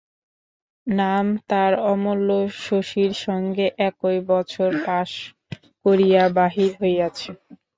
নাম 0.87 1.25
তার 1.49 1.71
অমূল্য, 1.89 2.29
শশীর 2.61 3.11
সঙ্গে 3.25 3.65
একই 3.87 4.17
বছর 4.29 4.69
পাস 4.85 5.09
করিয়া 5.85 6.23
বাহির 6.37 6.71
হইয়াছে। 6.79 7.29